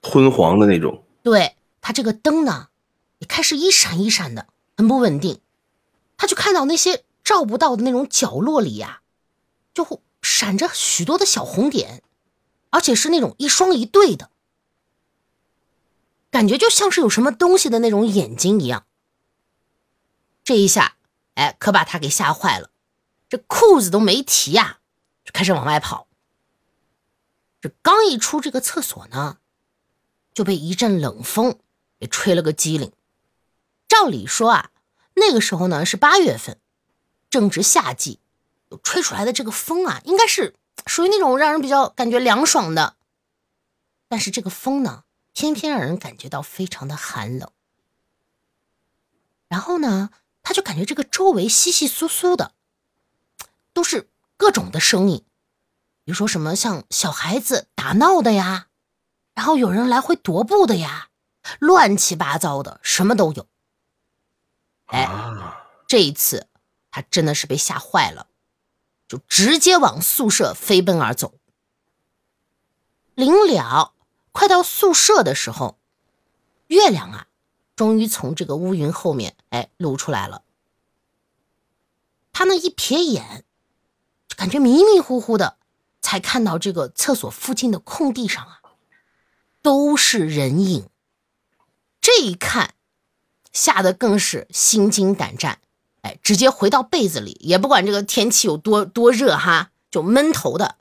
[0.00, 1.04] 昏黄的那种。
[1.24, 2.68] 对他这个灯呢，
[3.18, 5.40] 也开始一闪一闪的，很不稳定。
[6.16, 9.02] 他就看到那些照不到的那种角落里呀，
[9.74, 12.04] 就会闪着许多的小红点，
[12.70, 14.30] 而且是那种一双一对的，
[16.30, 18.86] 感觉就像是有什么东西的那种眼睛一样。
[20.44, 20.96] 这一下，
[21.34, 22.70] 哎，可把他给吓坏了，
[23.28, 24.78] 这裤子都没提呀，
[25.24, 26.06] 就开始往外跑。
[27.60, 29.38] 这刚一出这个厕所呢，
[30.32, 31.58] 就被一阵冷风
[31.98, 32.92] 给吹了个机灵。
[33.88, 34.70] 照理说啊，
[35.14, 36.60] 那个时候呢是八月份，
[37.30, 38.20] 正值夏季，
[38.82, 40.54] 吹出来的这个风啊，应该是
[40.86, 42.96] 属于那种让人比较感觉凉爽的。
[44.08, 47.50] 但是这个风呢，偏偏让人感觉到非常的寒冷。
[49.48, 50.10] 然后呢，
[50.42, 52.52] 他就感觉这个周围稀稀疏疏的，
[53.76, 54.08] 都是
[54.38, 55.22] 各种的声音。
[56.04, 58.68] 比如说什么像小孩子打闹的呀，
[59.34, 61.10] 然后有人来回踱步的呀，
[61.58, 63.46] 乱七八糟的，什么都有。
[64.86, 65.06] 哎，
[65.86, 66.48] 这一次
[66.90, 68.28] 他真的是被吓坏了，
[69.06, 71.34] 就直接往宿舍飞奔而走。
[73.14, 73.92] 临了，
[74.32, 75.78] 快到宿舍的时候，
[76.68, 77.26] 月亮啊，
[77.74, 80.44] 终于从这个乌云后面哎露出来了。
[82.32, 83.44] 他那一瞥眼，就
[84.36, 85.56] 感觉迷迷糊糊的。
[86.02, 88.60] 才看到这个厕所附近的空地上啊，
[89.60, 90.88] 都是人影。
[92.00, 92.74] 这一看，
[93.52, 95.58] 吓得更是心惊胆战，
[96.02, 100.76] 哎，直接回到被子里，也不管这个天气有多多热哈，就闷头的，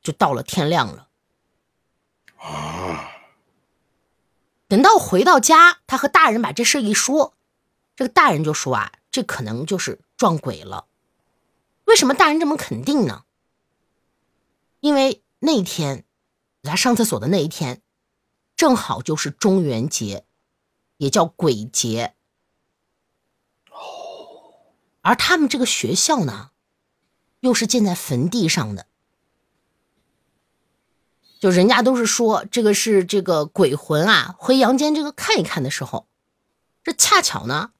[0.00, 1.08] 就到了天亮了。
[2.36, 3.10] 啊！
[4.68, 7.34] 等到回到家，他和大人把这事一说，
[7.96, 10.86] 这个大人就说啊，这可能就是撞鬼了。
[11.84, 13.24] 为什么大人这么肯定呢？
[14.80, 16.04] 因为那天，
[16.62, 17.82] 他上厕所的那一天，
[18.56, 20.26] 正好就是中元节，
[20.96, 22.14] 也叫鬼节。
[25.02, 26.50] 而他们这个学校呢，
[27.40, 28.86] 又是建在坟地上的，
[31.38, 36.08] 就人家都是说这个是这个鬼魂啊回阳间这个看一看的时候，
[36.82, 37.72] 这恰巧呢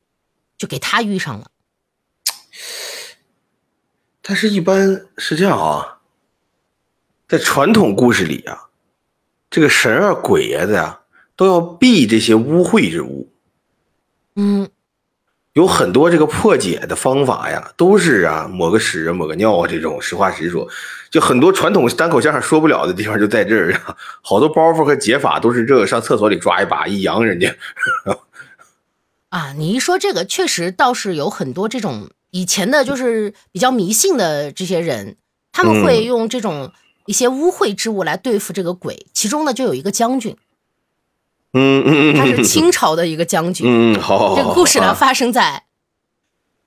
[0.58, 1.50] 就给他遇上了。
[4.26, 5.98] 但是，一般是这样啊，
[7.28, 8.68] 在传统故事里啊，
[9.50, 11.00] 这个神啊、鬼呀的呀，
[11.36, 13.30] 都要避这些污秽之物。
[14.36, 14.66] 嗯，
[15.52, 20.66] 有很多这个破解的方法呀，都是啊，抹个屎啊，抹个尿啊，这种实话实说，
[21.10, 27.54] 就很多传统单口相声说不了的地方就在这儿啊，好多包袱和解法都是这个，上厕所里抓一把一扬人家。
[29.28, 32.08] 啊，你一说这个，确实倒是有很多这种。
[32.34, 35.16] 以前的就是比较迷信的这些人，
[35.52, 36.72] 他们会用这种
[37.06, 39.06] 一些污秽之物来对付这个鬼。
[39.12, 40.36] 其中呢，就有一个将军，
[41.52, 43.64] 嗯嗯嗯，他是清朝的一个将军。
[43.68, 45.62] 嗯，好，好，好这个故事呢发生在，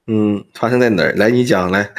[0.08, 1.12] 嗯，发生在哪儿？
[1.18, 1.92] 来，你讲来。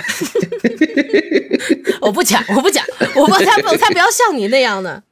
[2.00, 2.82] 我不讲，我不讲，
[3.14, 5.02] 我不，才不，才不要像你那样的。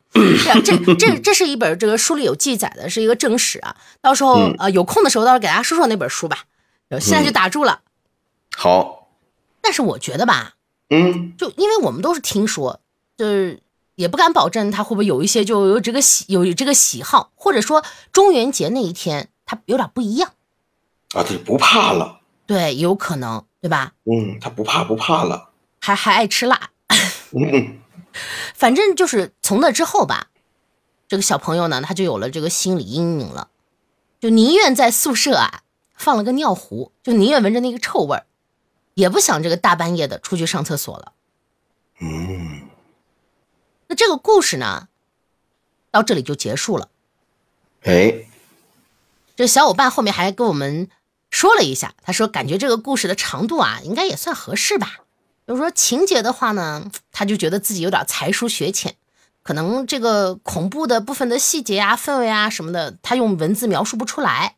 [0.64, 3.76] 这这这是一本这个书里有记载的，是一个正史啊。
[4.00, 6.44] 到时候呃有空的时候，到时候给大家说说那本书吧。
[6.98, 7.80] 现在就打住了。
[8.58, 9.08] 好，
[9.60, 10.54] 但是我觉得吧，
[10.88, 12.80] 嗯，就因为我们都是听说，
[13.18, 13.60] 就是
[13.96, 20.32] 也不敢保证他会不会有一些就有这个喜有这个喜好，或者说中元节那一天他有点不一样。
[21.14, 23.92] 啊，他就，不怕了，对，有可能，对吧？
[24.04, 26.70] 嗯，他不怕不怕了，还还爱吃辣，
[27.32, 27.76] 嗯，
[28.56, 30.28] 反正就是从那之后吧，
[31.06, 33.48] 这个小朋友呢，他就有了这个心理阴影了，
[34.18, 35.60] 就宁愿在宿舍啊
[35.94, 38.24] 放了个尿壶，就宁愿闻着那个臭味儿。
[38.96, 41.12] 也不想这个大半夜的出去上厕所了。
[42.00, 42.62] 嗯，
[43.88, 44.88] 那这个故事呢，
[45.90, 46.88] 到这里就结束了。
[47.82, 48.26] 哎，
[49.36, 50.88] 这小伙伴后面还跟我们
[51.30, 55.00] 说了一下，他说感觉这个故事的长度啊，应该也算合适吧。
[55.46, 58.96] 就是说情节的话呢，他就觉得自己有点才疏学浅，
[59.42, 64.56] 可能这个恐怖的部分的细节啊、氛围啊什么的，他用文字描述不出来。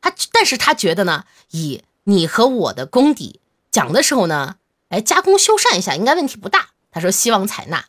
[0.00, 3.40] 他但是他觉得呢，以你和我的功底。
[3.70, 4.56] 讲的时候呢，
[4.88, 6.68] 哎，加工修缮一下应该问题不大。
[6.90, 7.84] 他说希望采纳。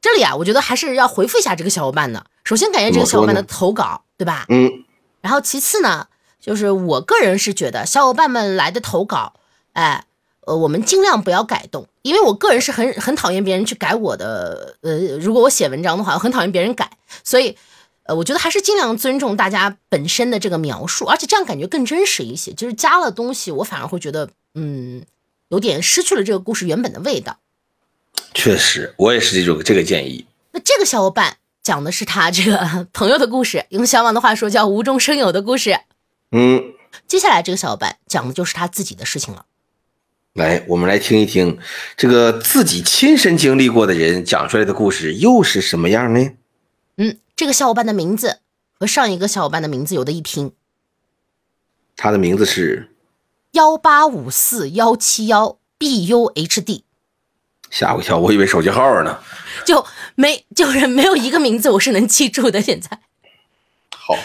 [0.00, 2.26] 这里啊，我觉得还是要回复一下这个小伙伴的。
[2.44, 4.44] 首先感谢这个小伙伴的投稿，对吧？
[4.50, 4.84] 嗯。
[5.22, 6.08] 然后其次呢，
[6.38, 9.32] 就是我个人是觉得小伙伴们来的投稿，
[9.72, 10.04] 哎，
[10.40, 14.76] 呃，我们尽量不要改动，因为我个人是很很讨厌别人去改我的。
[14.82, 16.90] 呃，如果我写文章的话，我很讨厌别人改，
[17.24, 17.56] 所以，
[18.02, 22.52] 呃，我觉得还是尽量尊重大家本身的这个描述，而且这样感觉更真实一些。
[22.52, 25.02] 就是加了东西，我反而会觉得，嗯。
[25.54, 27.38] 有点失去了这个故事原本的味道，
[28.34, 30.26] 确实，我也是这种这个建议。
[30.50, 35.78] 那这个小伙伴讲的是他这个 朋友的故事，用小王的话说叫无中生有的故事。
[36.32, 36.72] 嗯，
[37.06, 39.46] 接下来这个小伙伴讲的就是他自己的事情了。
[40.32, 41.56] 来，我们来听一听
[41.96, 46.32] 这个自己亲身经历过的人讲出来的故事又是什么样呢？
[46.96, 48.40] 嗯，这个小伙伴的名字
[48.72, 50.50] 和上一个小伙伴的名字有的一拼。
[51.94, 52.90] 他的名字是。
[53.54, 56.84] 幺八五四幺七幺 B U H D，
[57.70, 59.22] 吓我一跳，我以为手机号呢。
[59.64, 59.86] 就
[60.16, 62.60] 没就是没有一个名字我是能记住的。
[62.60, 62.98] 现在，
[63.94, 64.16] 好，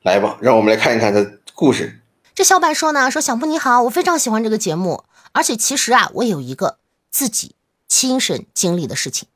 [0.00, 2.00] 来吧，让我们来看一看他故事。
[2.34, 6.78] 这小板说呢，说小布你好，我非常喜欢这个节目，而且其实啊，我有一个
[7.10, 7.54] 自己
[7.86, 9.28] 亲身经历的事情。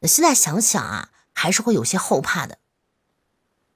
[0.00, 2.58] 那现在想想啊，还是会有些后怕的。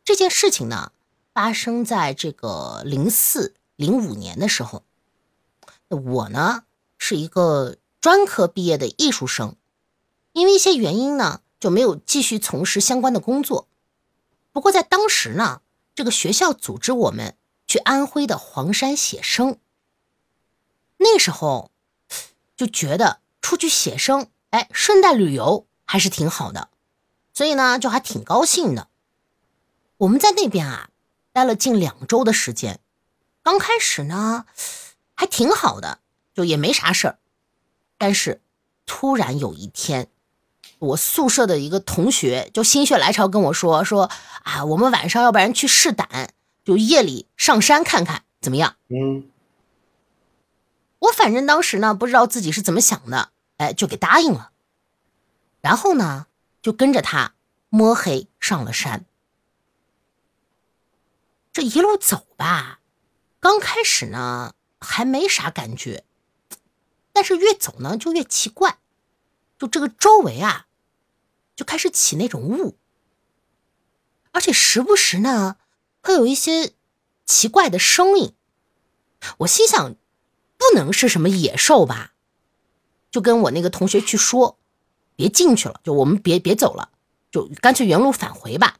[0.05, 0.93] 这件事情呢，
[1.33, 3.55] 发生在这个零四。
[3.81, 4.85] 零五年的时候，
[5.89, 6.65] 我呢
[6.99, 9.57] 是一个专科毕业的艺术生，
[10.35, 13.69] 因为一些原因呢就没有继续从事相关的工作。
[14.53, 15.63] 不过在当时呢，
[15.95, 19.59] 这个学校组织我们去安徽的黄山写生，
[20.99, 21.71] 那时候
[22.55, 26.69] 就觉得出去写生，哎，顺带旅游还是挺好的，
[27.33, 28.89] 所以呢就还挺高兴的。
[29.97, 30.91] 我们在那边啊
[31.33, 32.79] 待了近两周的时间。
[33.43, 34.47] 刚开始呢，
[35.15, 35.99] 还挺好的，
[36.35, 37.19] 就也没啥事儿。
[37.99, 38.41] 但是
[38.87, 40.09] 突然有一天，
[40.79, 44.11] 我宿舍的一个同学就心血来潮跟我说：“说
[44.43, 46.33] 啊，我们晚上要不然去试胆，
[46.65, 49.31] 就夜里上山看看，怎么样？”嗯。
[51.01, 54.51] 我反正当时呢，不知道自己是怎么想的，哎，就给答应了。
[55.61, 56.27] 然后呢，
[56.61, 57.35] 就跟着他
[57.69, 59.07] 摸黑上了山。
[61.53, 62.80] 这一路走吧。
[63.41, 66.05] 刚开始呢还没啥感觉，
[67.13, 68.79] 但是越走呢就越奇怪，
[69.59, 70.67] 就这个周围啊
[71.57, 72.77] 就开始起那种雾，
[74.33, 75.57] 而且时不时呢
[76.03, 76.75] 会有一些
[77.25, 78.35] 奇怪的声音。
[79.39, 79.95] 我心想，
[80.57, 82.13] 不能是什么野兽吧？
[83.11, 84.59] 就跟我那个同学去说，
[85.17, 86.91] 别进去了，就我们别别走了。
[87.31, 88.79] 就干脆原路返回吧。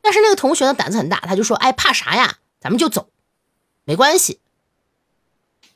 [0.00, 2.38] 但是那个同学呢胆子很大，他就说：“哎，怕啥呀？
[2.60, 3.11] 咱们就走，
[3.84, 4.40] 没关系。”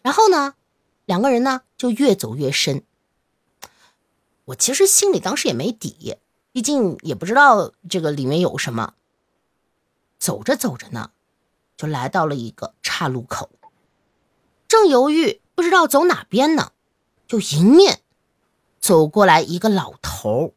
[0.03, 0.55] 然后呢，
[1.05, 2.85] 两个人呢就越走越深。
[4.47, 6.19] 我其实心里当时也没底，
[6.53, 8.95] 毕竟也不知道这个里面有什么。
[10.19, 11.11] 走着走着呢，
[11.77, 13.51] 就来到了一个岔路口，
[14.69, 16.73] 正犹豫不知道走哪边呢，
[17.27, 18.01] 就迎面
[18.81, 20.55] 走过来一个老头。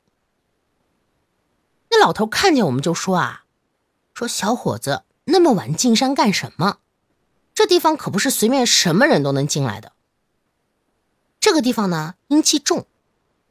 [1.89, 3.45] 那老头看见我们就说啊
[4.13, 6.77] ：“说小伙子，那么晚进山干什么？”
[7.59, 9.91] 这地方可不是随便什么人都能进来的。
[11.41, 12.87] 这个地方呢，阴气重，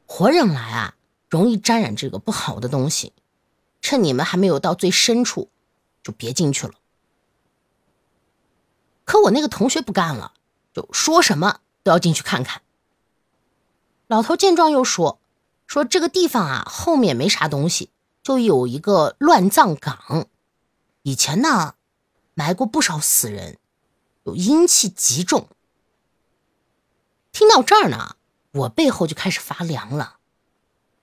[0.06, 0.94] 活人来啊，
[1.28, 3.12] 容易沾染这个不好的东西。
[3.82, 5.50] 趁你们还没有到最深处，
[6.02, 6.72] 就别进去了。
[9.04, 10.32] 可我那个同学不干了，
[10.72, 12.62] 就说什么都要进去看看。
[14.06, 15.20] 老头见状又说
[15.68, 17.90] ：“说这个地方啊，后面没啥东西，
[18.22, 20.28] 就有一个乱葬岗，
[21.02, 21.74] 以前呢，
[22.32, 23.58] 埋过不少死人。”
[24.28, 25.48] 有阴气极重。
[27.32, 28.16] 听到这儿呢，
[28.52, 30.18] 我背后就开始发凉了。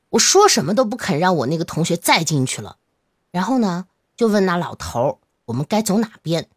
[0.10, 2.78] 我说什么都不肯让我那个同学再进去了。
[3.32, 6.48] 然后呢，就问那老头：“我们该走哪边？”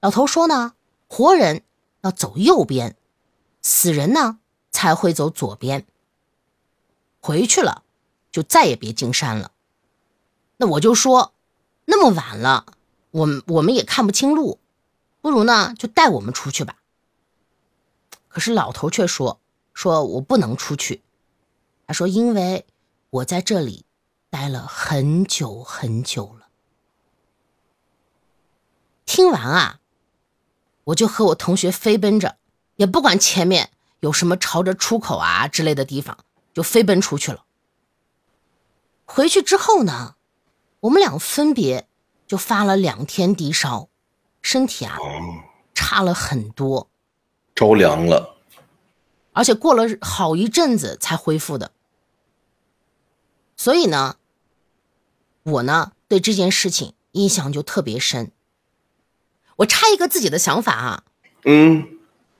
[0.00, 0.72] 老头说呢
[1.08, 1.62] ：“活人
[2.00, 2.96] 要走右边，
[3.60, 4.38] 死人呢
[4.70, 5.86] 才会走左边。
[7.20, 7.84] 回去了
[8.30, 9.52] 就再也别进山了。”
[10.56, 11.34] 那我就说
[11.84, 12.64] ：“那么晚了，
[13.10, 14.58] 我们我们也看不清路。”
[15.22, 16.76] 不如呢，就带我们出去吧。
[18.28, 19.40] 可是老头却说
[19.72, 21.02] ：“说我不能出去。”
[21.86, 22.66] 他说：“因为
[23.10, 23.84] 我在这里
[24.30, 26.48] 待了很久很久了。”
[29.06, 29.80] 听完啊，
[30.84, 32.36] 我就和我同学飞奔着，
[32.76, 33.70] 也不管前面
[34.00, 36.18] 有什么朝着出口啊之类的地方，
[36.52, 37.44] 就飞奔出去了。
[39.04, 40.16] 回去之后呢，
[40.80, 41.86] 我们俩分别
[42.26, 43.88] 就发了两天低烧。
[44.42, 44.98] 身体啊，
[45.72, 46.88] 差了很多，
[47.54, 48.36] 着凉了，
[49.32, 51.70] 而且过了好一阵子才恢复的。
[53.56, 54.16] 所以呢，
[55.44, 58.32] 我呢对这件事情印象就特别深。
[59.56, 61.04] 我插一个自己的想法啊，
[61.44, 61.86] 嗯，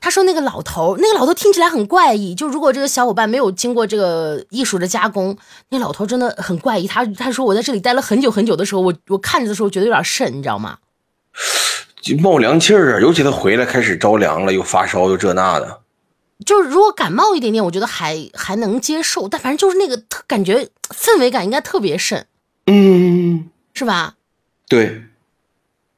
[0.01, 5.39] 他说那个老头，那个老头听起来很怪异，就如果这个小伙伴没有经过这个艺术的加工，
[5.69, 6.89] 那老头真的很怪异。
[6.89, 10.79] 他他说我在这里待了很久很久的时候，我我看着的时候觉得有点瘆，你知道吗？
[12.03, 15.81] 就冒凉气儿啊，尤其他回来开始着凉了，又发烧又这那的。
[16.45, 22.27] 就是如果感冒一点点，我觉得还还能接受，但反正就是那个特感觉氛围感应该特别深，
[22.67, 24.17] 嗯，是吧？
[24.67, 25.05] 对。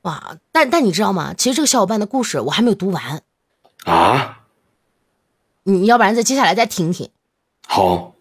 [0.02, 1.32] 哇，但但你知道吗？
[1.32, 3.22] 其实这个小伙伴的故事我还没有读完
[3.84, 4.42] 啊。
[5.62, 7.08] 你要不然再接下来再听听。
[7.66, 8.14] 好。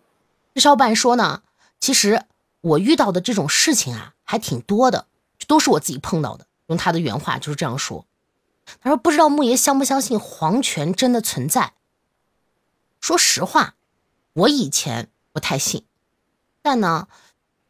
[0.56, 1.42] 这小伙伴说呢，
[1.82, 2.22] 其实
[2.62, 5.08] 我遇到的这种事情啊还挺多的，
[5.46, 6.46] 都是我自己碰到的。
[6.68, 8.06] 用他的原话就是这样说
[8.82, 11.74] ：“他说不知道木爷相不相信黄泉真的存在。
[13.02, 13.76] 说实话，
[14.34, 15.86] 我以前不太信，
[16.62, 17.08] 但呢，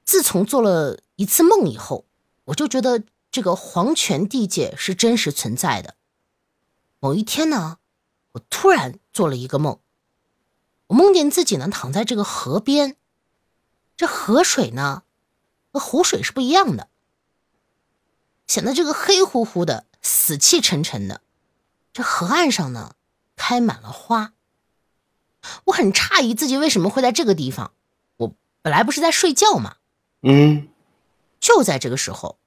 [0.04, 2.06] 自从做了一次梦以后，
[2.46, 5.96] 我就觉得这个黄泉地界是真实存在的。
[7.00, 7.80] 某一天呢，
[8.34, 9.80] 我突然做了一个梦，
[10.88, 12.96] 我梦见自己呢躺在这个河边，
[13.98, 15.02] 这河水呢
[15.72, 16.89] 和湖水是不一样的。”
[18.54, 21.22] 显得这个黑乎乎的、死气沉沉的。
[21.91, 22.93] 这河岸上呢，
[23.36, 24.34] 开满了花。
[25.64, 27.74] 我很诧异自己为什么会在这个地方。
[28.18, 29.78] 我本来不是在睡觉吗？
[30.22, 30.70] 嗯。
[31.39, 32.38] 就在这个时候，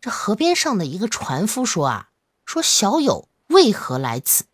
[0.00, 2.08] 这河边上的一个船夫说：“啊，
[2.44, 4.46] 说小友为何来此？”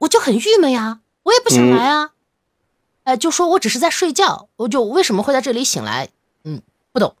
[0.00, 2.12] 我就很郁闷呀，我也不想来啊。
[3.04, 6.10] 哎，就说我只是在睡觉，我就为什么会在这里醒来？
[6.44, 6.60] 嗯，
[6.92, 7.16] 不懂。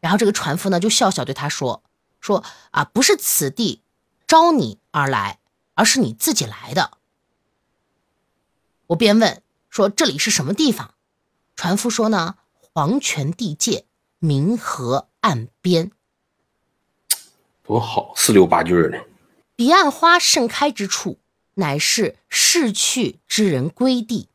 [0.00, 1.82] 然后这个船夫呢，就笑笑对他说
[2.20, 3.82] ：“说啊，不是此地
[4.26, 5.38] 招你而来，
[5.74, 6.98] 而是你自己来的。”
[8.88, 10.94] 我便问说：“这里是什么地方？”
[11.54, 13.84] 船夫说：“呢，黄泉地界，
[14.18, 15.92] 明河岸边。”
[17.62, 19.06] 多好，四六八句的。
[19.54, 21.18] 彼岸花盛开之处，
[21.54, 24.28] 乃是逝去之人归地。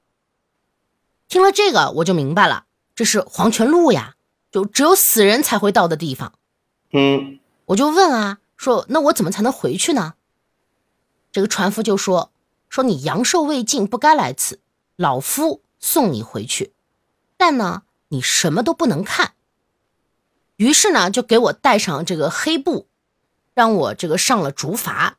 [1.28, 4.15] 听了这个，我就明白了，这是黄泉路呀。
[4.56, 6.32] 就只有死人才会到的地方，
[6.94, 10.14] 嗯，我就问啊，说那我怎么才能回去呢？
[11.34, 12.32] 这个船夫就说，
[12.70, 14.62] 说你阳寿未尽，不该来此，
[14.96, 16.72] 老夫送你回去，
[17.36, 19.34] 但呢，你什么都不能看。
[20.56, 22.88] 于是呢，就给我带上这个黑布，
[23.54, 25.16] 让我这个上了竹筏，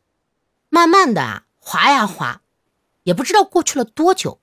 [0.71, 2.41] 慢慢的啊划呀划，
[3.03, 4.41] 也不知道过去了多久，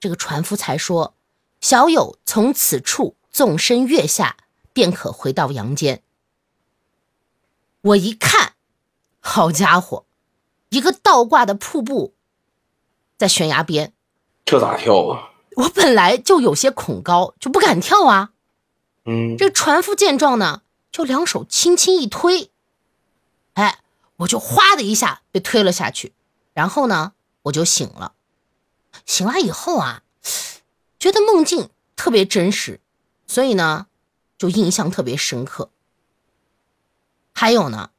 [0.00, 1.14] 这个船夫才说，
[1.60, 4.36] 小友从此处纵身跃下，
[4.72, 6.02] 便可回到阳间。
[7.82, 8.54] 我一看，
[9.20, 10.04] 好家伙，
[10.68, 12.14] 一个倒挂的瀑布
[13.16, 13.92] 在悬崖边。
[14.44, 15.30] 这咋跳啊？
[15.56, 18.32] 我本来就有些恐高，就不敢跳啊。
[19.04, 20.62] 嗯，这船夫见状呢，
[20.92, 22.50] 就两手轻轻一推，
[23.54, 23.80] 哎，
[24.16, 26.12] 我就哗的一下被推了下去，
[26.52, 27.14] 然后呢，
[27.44, 28.12] 我就醒了。
[29.06, 30.02] 醒来以后啊，
[30.98, 32.80] 觉得梦境特别真实，
[33.30, 33.86] 所以呢，
[34.36, 35.70] 就印象特别深刻。
[37.32, 37.90] 还有呢，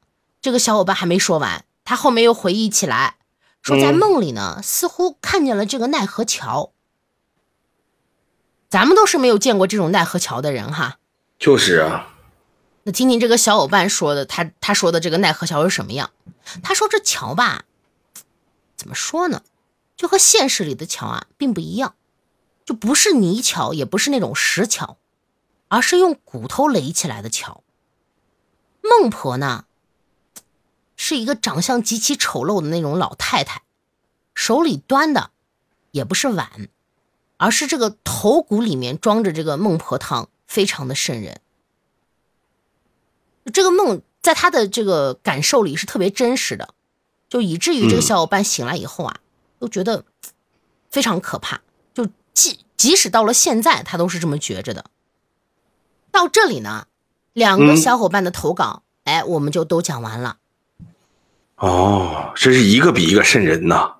[0.41, 3.15] 这个小伙伴还没说完，他后面又回忆起来，
[3.61, 6.73] 说在梦里呢，似乎看见了这个奈何桥。
[8.67, 10.99] 咱们都是没有见过这种奈何桥的人哈。
[11.39, 12.13] 就是啊。
[12.83, 16.11] 那听听这个小伙伴说的，他他说的这个奈何桥是什么样？
[16.61, 17.63] 他说这桥吧，
[18.75, 19.43] 怎么说呢？
[19.95, 21.95] 就和现实里的桥啊并不一样，
[22.65, 24.97] 就不是泥桥，也不是那种石桥，
[25.71, 27.63] 而是用骨头垒起来的桥。
[28.81, 29.63] 孟婆呢，
[30.97, 33.63] 是一个长相极其丑陋的那种老太太，
[34.35, 35.31] 手里端的
[35.91, 36.67] 也不是碗，
[37.37, 41.39] 而是这个头骨里面装着这个孟婆汤，非常的瘆人。
[43.53, 46.73] 这个梦在他的这个感受里是特别真实的，
[47.29, 49.21] 就以至于这个小伙伴醒来以后啊，
[49.57, 50.03] 都觉得
[50.89, 51.61] 非常可怕。
[51.93, 54.91] 就即即使到了现在，他都是这么觉着的。
[56.11, 56.87] 到这里呢。
[57.33, 60.35] 两个小伙伴的投稿，哎，我们就都讲完了。
[61.55, 63.93] 哦，这是一个比一个瘆人呐！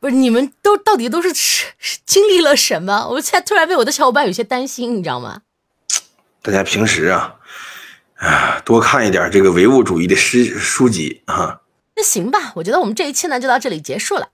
[0.00, 1.32] 不是你们都到底都是
[2.04, 3.08] 经历了什么？
[3.10, 5.42] 我现在突然为我的小伙伴有些担心，你知道吗？
[6.42, 7.36] 大家平时啊，
[8.16, 11.60] 啊，多看一点这个唯物主义的诗书籍啊。
[11.94, 14.30] 那行吧，我觉得我们这一期呢就到这里结束了。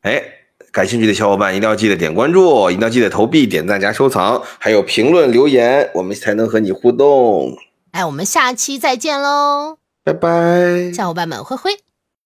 [0.00, 0.35] 哎，
[0.76, 7.56] 感兴趣的小伙伴一定要记得点关注，一定要记得投币、点赞加收藏，还有评论留言，我们才能和你互动。
[7.92, 9.78] 哎，我们下期再见喽！
[10.04, 11.70] 拜拜，小伙伴们，挥挥。